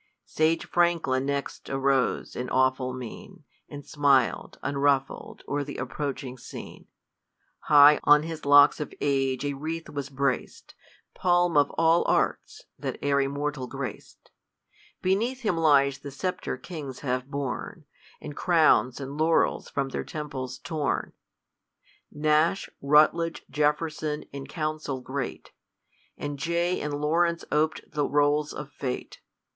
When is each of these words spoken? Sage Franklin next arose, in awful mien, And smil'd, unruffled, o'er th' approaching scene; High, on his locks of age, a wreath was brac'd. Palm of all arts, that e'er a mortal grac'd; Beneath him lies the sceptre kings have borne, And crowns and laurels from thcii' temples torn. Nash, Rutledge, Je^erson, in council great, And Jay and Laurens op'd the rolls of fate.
Sage 0.25 0.65
Franklin 0.65 1.27
next 1.27 1.69
arose, 1.69 2.35
in 2.35 2.49
awful 2.49 2.91
mien, 2.91 3.43
And 3.69 3.83
smil'd, 3.85 4.57
unruffled, 4.63 5.43
o'er 5.47 5.63
th' 5.63 5.77
approaching 5.77 6.39
scene; 6.39 6.87
High, 7.65 7.99
on 8.03 8.23
his 8.23 8.43
locks 8.43 8.79
of 8.79 8.95
age, 8.99 9.45
a 9.45 9.53
wreath 9.53 9.89
was 9.91 10.09
brac'd. 10.09 10.73
Palm 11.13 11.55
of 11.55 11.69
all 11.77 12.03
arts, 12.07 12.63
that 12.79 12.97
e'er 13.05 13.21
a 13.21 13.27
mortal 13.29 13.67
grac'd; 13.67 14.31
Beneath 15.03 15.41
him 15.41 15.55
lies 15.55 15.99
the 15.99 16.09
sceptre 16.09 16.57
kings 16.57 17.01
have 17.01 17.27
borne, 17.29 17.85
And 18.19 18.35
crowns 18.35 18.99
and 18.99 19.19
laurels 19.19 19.69
from 19.69 19.91
thcii' 19.91 20.07
temples 20.07 20.57
torn. 20.57 21.13
Nash, 22.11 22.71
Rutledge, 22.81 23.43
Je^erson, 23.51 24.27
in 24.33 24.47
council 24.47 24.99
great, 24.99 25.51
And 26.17 26.39
Jay 26.39 26.81
and 26.81 26.95
Laurens 26.99 27.45
op'd 27.51 27.91
the 27.91 28.07
rolls 28.07 28.51
of 28.51 28.71
fate. 28.71 29.21